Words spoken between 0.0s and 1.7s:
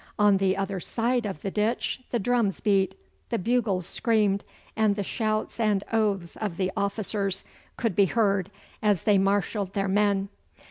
On the other side of the